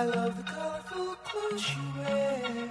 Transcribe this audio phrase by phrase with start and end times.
[0.00, 2.70] I love the colorful clothes she wears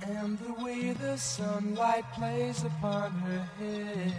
[0.00, 4.12] and the way the sunlight plays upon her hair.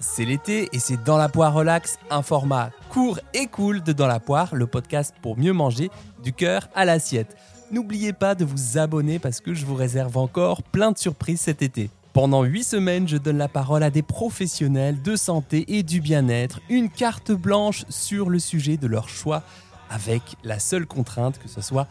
[0.00, 4.08] C'est l'été et c'est Dans la poire relax, un format court et cool de Dans
[4.08, 5.88] la poire, le podcast pour mieux manger
[6.24, 7.36] du cœur à l'assiette.
[7.70, 11.62] N'oubliez pas de vous abonner parce que je vous réserve encore plein de surprises cet
[11.62, 11.90] été.
[12.18, 16.58] Pendant 8 semaines, je donne la parole à des professionnels de santé et du bien-être,
[16.68, 19.44] une carte blanche sur le sujet de leur choix,
[19.88, 21.86] avec la seule contrainte que ce soit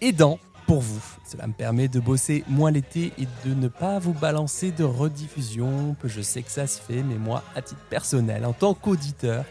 [0.00, 1.02] aidant pour vous.
[1.24, 5.96] Cela me permet de bosser moins l'été et de ne pas vous balancer de rediffusion.
[6.04, 9.44] Je sais que ça se fait, mais moi, à titre personnel, en tant qu'auditeur,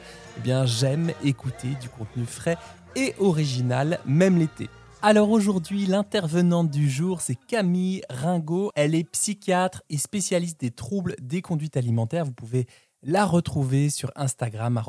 [0.46, 2.56] eh j'aime écouter du contenu frais
[2.96, 4.70] et original, même l'été.
[5.04, 8.72] Alors aujourd'hui, l'intervenante du jour, c'est Camille Ringot.
[8.76, 12.24] Elle est psychiatre et spécialiste des troubles des conduites alimentaires.
[12.24, 12.68] Vous pouvez
[13.02, 14.80] la retrouver sur Instagram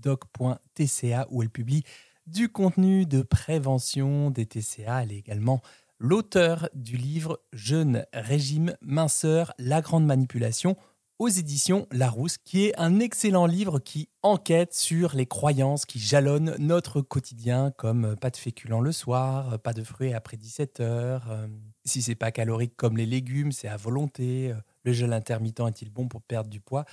[0.00, 1.82] doc.tca où elle publie
[2.26, 5.02] du contenu de prévention des TCA.
[5.02, 5.60] Elle est également
[5.98, 10.74] l'auteur du livre Jeune régime minceur, la grande manipulation
[11.20, 16.56] aux éditions Larousse, qui est un excellent livre qui enquête sur les croyances qui jalonnent
[16.58, 21.46] notre quotidien, comme pas de féculents le soir, pas de fruits après 17 heures, euh,
[21.84, 24.54] si c'est pas calorique comme les légumes, c'est à volonté, euh,
[24.84, 26.86] le gel intermittent est-il bon pour perdre du poids?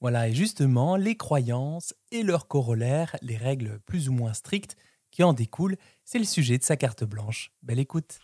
[0.00, 4.76] Voilà, et justement, les croyances et leurs corollaires, les règles plus ou moins strictes
[5.10, 7.52] qui en découlent, c'est le sujet de sa carte blanche.
[7.62, 8.18] Belle écoute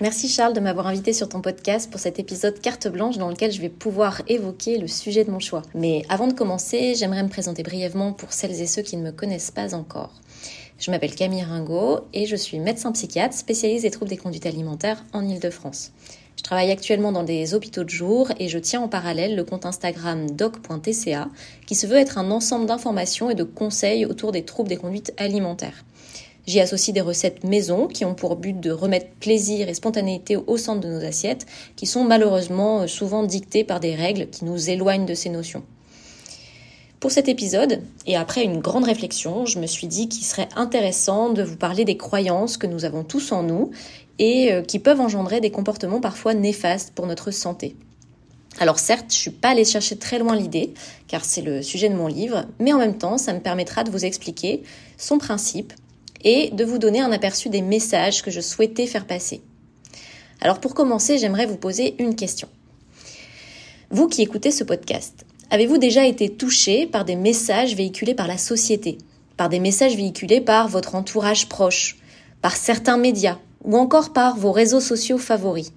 [0.00, 3.52] Merci Charles de m'avoir invité sur ton podcast pour cet épisode carte blanche dans lequel
[3.52, 5.62] je vais pouvoir évoquer le sujet de mon choix.
[5.74, 9.12] Mais avant de commencer, j'aimerais me présenter brièvement pour celles et ceux qui ne me
[9.12, 10.10] connaissent pas encore.
[10.78, 15.04] Je m'appelle Camille Ringot et je suis médecin psychiatre spécialiste des troubles des conduites alimentaires
[15.12, 15.92] en Ile-de-France.
[16.36, 19.64] Je travaille actuellement dans des hôpitaux de jour et je tiens en parallèle le compte
[19.64, 21.28] Instagram doc.tca
[21.66, 25.14] qui se veut être un ensemble d'informations et de conseils autour des troubles des conduites
[25.16, 25.84] alimentaires.
[26.46, 30.56] J'y associe des recettes maison qui ont pour but de remettre plaisir et spontanéité au
[30.58, 34.68] centre de nos assiettes, qui sont malheureusement euh, souvent dictées par des règles qui nous
[34.68, 35.62] éloignent de ces notions.
[37.00, 41.30] Pour cet épisode, et après une grande réflexion, je me suis dit qu'il serait intéressant
[41.30, 43.70] de vous parler des croyances que nous avons tous en nous
[44.18, 47.74] et euh, qui peuvent engendrer des comportements parfois néfastes pour notre santé.
[48.58, 50.74] Alors certes, je suis pas allée chercher très loin l'idée,
[51.08, 53.90] car c'est le sujet de mon livre, mais en même temps, ça me permettra de
[53.90, 54.62] vous expliquer
[54.96, 55.72] son principe
[56.24, 59.42] et de vous donner un aperçu des messages que je souhaitais faire passer.
[60.40, 62.48] Alors pour commencer, j'aimerais vous poser une question.
[63.90, 68.38] Vous qui écoutez ce podcast, avez-vous déjà été touché par des messages véhiculés par la
[68.38, 68.98] société,
[69.36, 71.98] par des messages véhiculés par votre entourage proche,
[72.42, 75.72] par certains médias ou encore par vos réseaux sociaux favoris?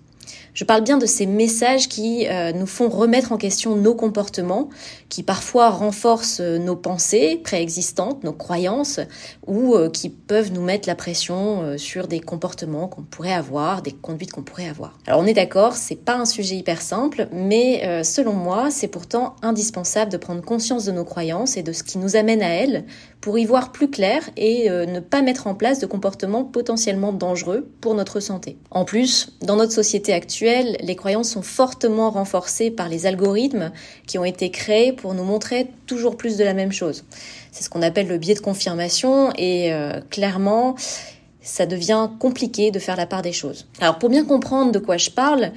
[0.58, 4.70] Je parle bien de ces messages qui euh, nous font remettre en question nos comportements,
[5.08, 9.00] qui parfois renforcent euh, nos pensées préexistantes, nos croyances,
[9.46, 13.92] ou euh, qui peuvent nous mettre la pression sur des comportements qu'on pourrait avoir, des
[13.92, 14.98] conduites qu'on pourrait avoir.
[15.06, 19.36] Alors on est d'accord, c'est pas un sujet hyper simple, mais selon moi, c'est pourtant
[19.44, 22.84] indispensable de prendre conscience de nos croyances et de ce qui nous amène à elles
[23.28, 27.70] pour y voir plus clair et ne pas mettre en place de comportements potentiellement dangereux
[27.82, 28.56] pour notre santé.
[28.72, 33.74] En plus, dans notre société actuelle, les croyances sont fortement renforcées par les algorithmes
[34.06, 37.04] qui ont été créés pour nous montrer toujours plus de la même chose.
[37.52, 40.76] C'est ce qu'on appelle le biais de confirmation et euh, clairement,
[41.42, 43.68] ça devient compliqué de faire la part des choses.
[43.82, 45.52] Alors pour bien comprendre de quoi je parle,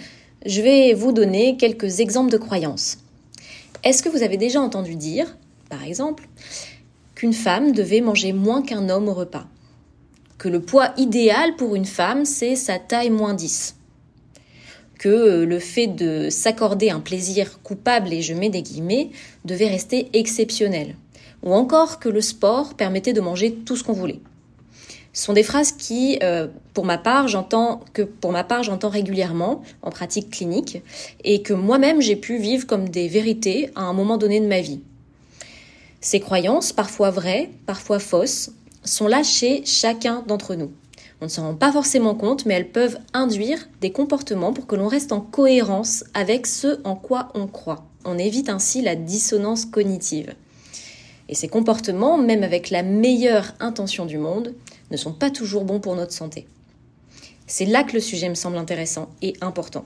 [0.44, 2.98] je vais vous donner quelques exemples de croyances.
[3.84, 5.36] Est-ce que vous avez déjà entendu dire,
[5.68, 6.26] par exemple,
[7.20, 9.46] qu'une femme devait manger moins qu'un homme au repas
[10.38, 13.76] Que le poids idéal pour une femme, c'est sa taille moins 10
[14.98, 19.10] que euh, le fait de s'accorder un plaisir coupable, et je mets des guillemets,
[19.44, 20.94] devait rester exceptionnel.
[21.42, 24.20] Ou encore que le sport permettait de manger tout ce qu'on voulait.
[25.12, 30.82] Ce sont des phrases qui, euh, que pour ma part j'entends régulièrement en pratique clinique
[31.24, 34.62] et que moi-même j'ai pu vivre comme des vérités à un moment donné de ma
[34.62, 34.80] vie.
[36.00, 38.50] Ces croyances, parfois vraies, parfois fausses,
[38.84, 40.72] sont là chez chacun d'entre nous.
[41.20, 44.76] On ne s'en rend pas forcément compte, mais elles peuvent induire des comportements pour que
[44.76, 47.84] l'on reste en cohérence avec ce en quoi on croit.
[48.06, 50.34] On évite ainsi la dissonance cognitive.
[51.28, 54.54] Et ces comportements, même avec la meilleure intention du monde,
[54.90, 56.46] ne sont pas toujours bons pour notre santé.
[57.46, 59.84] C'est là que le sujet me semble intéressant et important.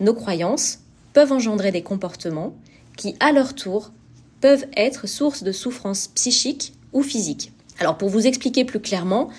[0.00, 0.78] Nos croyances
[1.12, 2.54] peuvent engendrer des comportements
[2.96, 3.92] qui, à leur tour,
[4.40, 7.52] peuvent être source de souffrances psychiques ou physiques.
[7.78, 9.30] Alors pour vous expliquer plus clairement,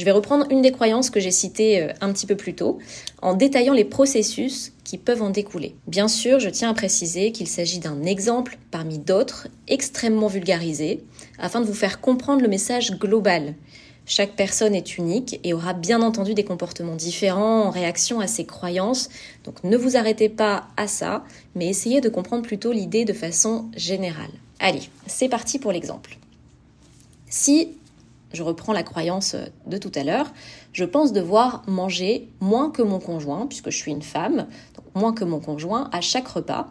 [0.00, 2.78] je vais reprendre une des croyances que j'ai citées euh, un petit peu plus tôt,
[3.20, 5.74] en détaillant les processus qui peuvent en découler.
[5.86, 11.04] Bien sûr, je tiens à préciser qu'il s'agit d'un exemple parmi d'autres extrêmement vulgarisé,
[11.38, 13.54] afin de vous faire comprendre le message global.
[14.06, 18.46] Chaque personne est unique et aura bien entendu des comportements différents en réaction à ses
[18.46, 19.10] croyances.
[19.44, 21.24] Donc ne vous arrêtez pas à ça,
[21.54, 24.32] mais essayez de comprendre plutôt l'idée de façon générale.
[24.60, 26.18] Allez, c'est parti pour l'exemple.
[27.28, 27.68] Si
[28.32, 29.34] je reprends la croyance
[29.66, 30.32] de tout à l'heure,
[30.72, 34.46] je pense devoir manger moins que mon conjoint, puisque je suis une femme,
[34.94, 36.68] moins que mon conjoint à chaque repas,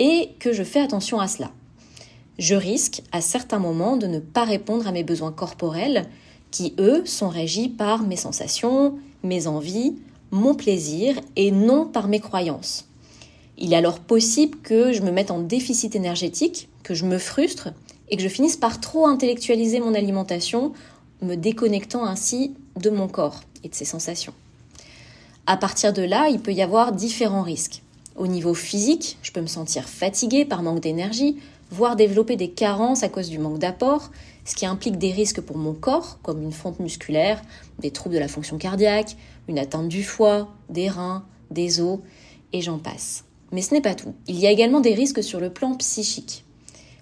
[0.00, 1.52] et que je fais attention à cela.
[2.38, 6.06] Je risque à certains moments de ne pas répondre à mes besoins corporels
[6.50, 9.94] qui, eux, sont régis par mes sensations, mes envies,
[10.30, 12.88] mon plaisir et non par mes croyances.
[13.56, 17.68] Il est alors possible que je me mette en déficit énergétique, que je me frustre
[18.08, 20.72] et que je finisse par trop intellectualiser mon alimentation,
[21.22, 24.34] me déconnectant ainsi de mon corps et de ses sensations.
[25.46, 27.82] À partir de là, il peut y avoir différents risques.
[28.16, 31.36] Au niveau physique, je peux me sentir fatiguée par manque d'énergie,
[31.70, 34.10] voire développer des carences à cause du manque d'apport,
[34.44, 37.40] ce qui implique des risques pour mon corps, comme une fonte musculaire,
[37.78, 39.16] des troubles de la fonction cardiaque,
[39.48, 42.00] une atteinte du foie, des reins, des os,
[42.52, 43.24] et j'en passe.
[43.52, 44.14] Mais ce n'est pas tout.
[44.26, 46.44] Il y a également des risques sur le plan psychique.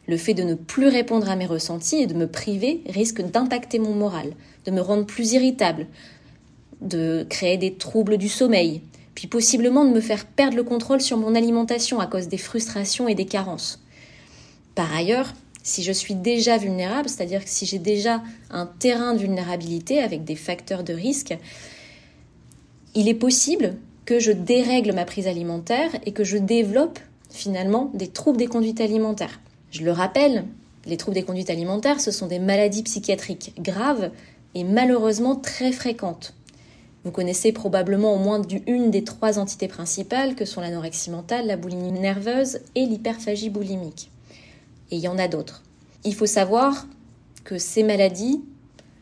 [0.09, 3.79] Le fait de ne plus répondre à mes ressentis et de me priver risque d'impacter
[3.79, 4.33] mon moral,
[4.65, 5.87] de me rendre plus irritable,
[6.81, 8.81] de créer des troubles du sommeil,
[9.15, 13.07] puis possiblement de me faire perdre le contrôle sur mon alimentation à cause des frustrations
[13.07, 13.81] et des carences.
[14.75, 19.19] Par ailleurs, si je suis déjà vulnérable, c'est-à-dire que si j'ai déjà un terrain de
[19.19, 21.37] vulnérabilité avec des facteurs de risque,
[22.95, 23.77] il est possible
[24.07, 26.99] que je dérègle ma prise alimentaire et que je développe
[27.31, 29.41] finalement des troubles des conduites alimentaires.
[29.71, 30.45] Je le rappelle,
[30.87, 34.11] les troubles des conduites alimentaires, ce sont des maladies psychiatriques graves
[34.55, 36.35] et malheureusement très fréquentes.
[37.05, 41.57] Vous connaissez probablement au moins une des trois entités principales que sont l'anorexie mentale, la
[41.57, 44.11] boulimie nerveuse et l'hyperphagie boulimique
[44.91, 45.63] et il y en a d'autres.
[46.05, 46.87] Il faut savoir
[47.45, 48.43] que ces maladies,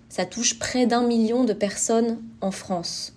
[0.08, 3.12] ça touche près d'un million de personnes en France.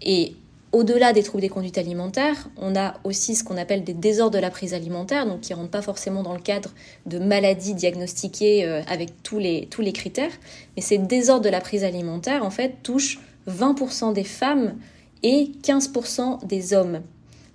[0.00, 0.34] Et
[0.72, 4.40] au-delà des troubles des conduites alimentaires, on a aussi ce qu'on appelle des désordres de
[4.40, 6.70] la prise alimentaire, donc qui ne rentrent pas forcément dans le cadre
[7.04, 10.32] de maladies diagnostiquées euh, avec tous les, tous les critères.
[10.76, 14.76] Mais ces désordres de la prise alimentaire, en fait, touchent 20% des femmes
[15.22, 17.02] et 15% des hommes.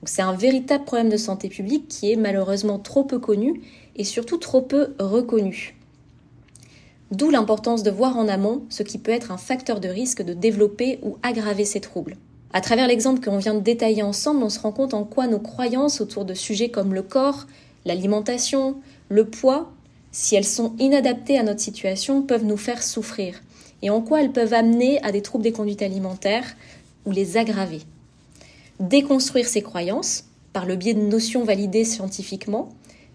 [0.05, 3.61] c'est un véritable problème de santé publique qui est malheureusement trop peu connu
[3.95, 5.75] et surtout trop peu reconnu.
[7.11, 10.33] D'où l'importance de voir en amont ce qui peut être un facteur de risque de
[10.33, 12.17] développer ou aggraver ces troubles.
[12.53, 15.27] À travers l'exemple que l'on vient de détailler ensemble, on se rend compte en quoi
[15.27, 17.45] nos croyances autour de sujets comme le corps,
[17.85, 18.77] l'alimentation,
[19.09, 19.71] le poids,
[20.11, 23.41] si elles sont inadaptées à notre situation, peuvent nous faire souffrir,
[23.81, 26.55] et en quoi elles peuvent amener à des troubles des conduites alimentaires
[27.05, 27.81] ou les aggraver.
[28.79, 32.69] Déconstruire ces croyances, par le biais de notions validées scientifiquement,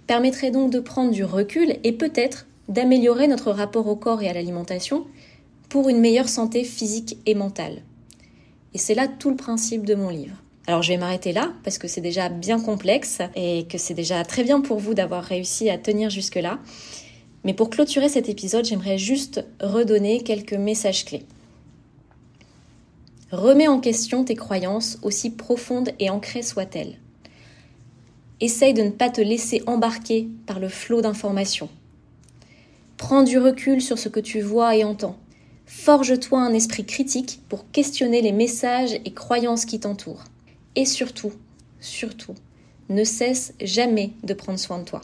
[0.07, 4.33] permettrait donc de prendre du recul et peut-être d'améliorer notre rapport au corps et à
[4.33, 5.05] l'alimentation
[5.69, 7.83] pour une meilleure santé physique et mentale.
[8.75, 10.37] Et c'est là tout le principe de mon livre.
[10.67, 14.25] Alors je vais m'arrêter là parce que c'est déjà bien complexe et que c'est déjà
[14.25, 16.59] très bien pour vous d'avoir réussi à tenir jusque-là.
[17.45, 21.25] Mais pour clôturer cet épisode, j'aimerais juste redonner quelques messages clés.
[23.33, 26.99] Remets en question tes croyances, aussi profondes et ancrées soient-elles.
[28.41, 31.71] Essaye de ne pas te laisser embarquer par le flot d'informations.
[32.99, 35.17] Prends du recul sur ce que tu vois et entends.
[35.75, 40.23] Forge-toi un esprit critique pour questionner les messages et croyances qui t'entourent.
[40.77, 41.33] Et surtout,
[41.81, 42.35] surtout,
[42.89, 45.01] ne cesse jamais de prendre soin de toi.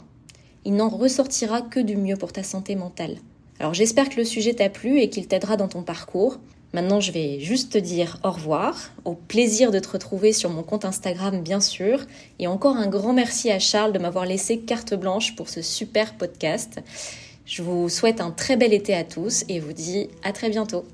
[0.63, 3.17] Il n'en ressortira que du mieux pour ta santé mentale.
[3.59, 6.39] Alors j'espère que le sujet t'a plu et qu'il t'aidera dans ton parcours.
[6.71, 10.63] Maintenant, je vais juste te dire au revoir, au plaisir de te retrouver sur mon
[10.63, 12.05] compte Instagram bien sûr,
[12.37, 16.13] et encore un grand merci à Charles de m'avoir laissé carte blanche pour ce super
[16.13, 16.79] podcast.
[17.49, 20.85] Je vous souhaite un très bel été à tous et vous dis à très bientôt.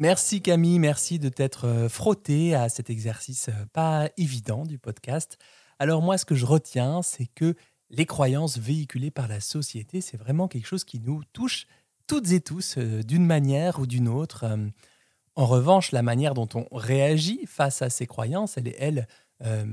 [0.00, 5.38] Merci Camille, merci de t'être euh, frotté à cet exercice euh, pas évident du podcast.
[5.80, 7.56] Alors moi, ce que je retiens, c'est que
[7.90, 11.66] les croyances véhiculées par la société, c'est vraiment quelque chose qui nous touche
[12.06, 14.46] toutes et tous euh, d'une manière ou d'une autre.
[15.34, 19.08] En revanche, la manière dont on réagit face à ces croyances, elle est, elle,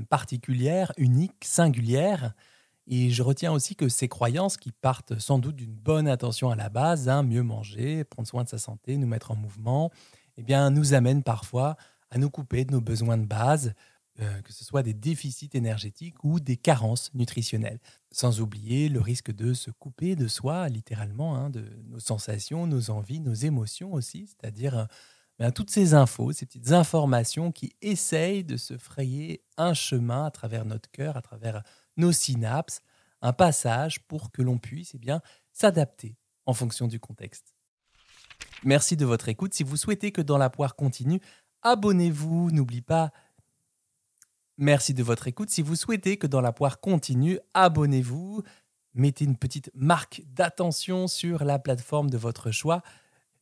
[0.08, 2.34] particulière, unique, singulière.
[2.88, 6.56] Et je retiens aussi que ces croyances qui partent sans doute d'une bonne intention à
[6.56, 9.90] la base, hein, mieux manger, prendre soin de sa santé, nous mettre en mouvement,
[10.36, 11.76] eh bien, nous amènent parfois
[12.10, 13.74] à nous couper de nos besoins de base,
[14.20, 17.80] euh, que ce soit des déficits énergétiques ou des carences nutritionnelles.
[18.12, 22.90] Sans oublier le risque de se couper de soi, littéralement, hein, de nos sensations, nos
[22.90, 24.86] envies, nos émotions aussi, c'est-à-dire
[25.42, 30.30] euh, toutes ces infos, ces petites informations qui essayent de se frayer un chemin à
[30.30, 31.62] travers notre cœur, à travers
[31.96, 32.80] nos synapses,
[33.22, 35.20] un passage pour que l'on puisse eh bien
[35.52, 37.54] s'adapter en fonction du contexte.
[38.64, 39.54] Merci de votre écoute.
[39.54, 41.20] Si vous souhaitez que Dans la poire continue,
[41.62, 42.50] abonnez-vous.
[42.50, 43.12] N'oubliez pas.
[44.58, 45.50] Merci de votre écoute.
[45.50, 48.42] Si vous souhaitez que Dans la poire continue, abonnez-vous.
[48.94, 52.82] Mettez une petite marque d'attention sur la plateforme de votre choix.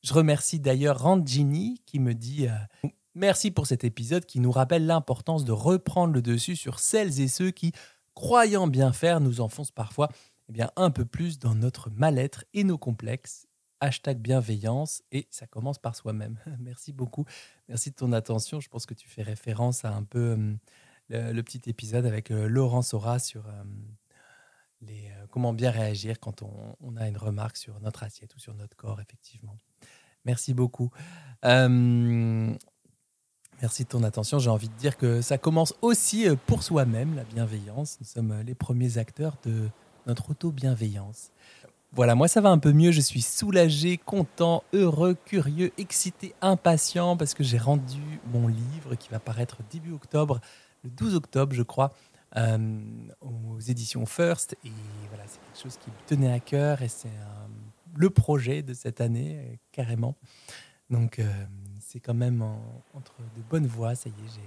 [0.03, 4.85] Je remercie d'ailleurs Randjini qui me dit euh, merci pour cet épisode qui nous rappelle
[4.85, 7.73] l'importance de reprendre le dessus sur celles et ceux qui
[8.15, 10.09] croyant bien faire, nous enfonce parfois
[10.49, 13.47] eh bien, un peu plus dans notre mal-être et nos complexes.
[13.81, 16.39] Hashtag bienveillance et ça commence par soi-même.
[16.61, 17.25] Merci beaucoup.
[17.69, 18.61] Merci de ton attention.
[18.61, 20.59] Je pense que tu fais référence à un peu hum,
[21.09, 23.97] le, petit épisode avec euh, Laurent Sora sur hum,
[24.81, 28.55] les, euh, comment bien réagir quand on, a une remarque sur notre assiette ou sur
[28.55, 29.57] notre corps, effectivement.
[30.25, 30.91] Merci beaucoup.
[33.63, 34.39] Merci de ton attention.
[34.39, 37.99] J'ai envie de dire que ça commence aussi euh, pour soi-même, la bienveillance.
[38.01, 39.69] Nous sommes euh, les premiers acteurs de
[40.07, 41.31] notre auto-bienveillance.
[41.93, 42.91] Voilà, moi ça va un peu mieux.
[42.91, 49.09] Je suis soulagé, content, heureux, curieux, excité, impatient parce que j'ai rendu mon livre qui
[49.09, 50.41] va paraître début octobre,
[50.83, 51.93] le 12 octobre, je crois,
[52.37, 52.81] euh,
[53.21, 54.57] aux éditions First.
[54.65, 54.73] Et
[55.09, 57.09] voilà, c'est quelque chose qui me tenait à cœur et c'est
[57.97, 60.17] le projet de cette année, carrément.
[60.91, 61.21] Donc,
[61.81, 62.43] c'est quand même
[62.93, 63.95] entre de bonnes voies.
[63.95, 64.41] Ça y est,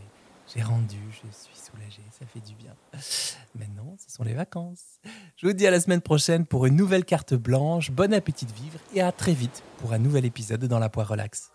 [0.56, 2.74] j'ai rendu, je suis soulagé, ça fait du bien.
[3.56, 5.00] Maintenant, ce sont les vacances.
[5.36, 7.92] Je vous dis à la semaine prochaine pour une nouvelle carte blanche.
[7.92, 11.10] Bon appétit de vivre et à très vite pour un nouvel épisode dans la poire
[11.10, 11.52] relax.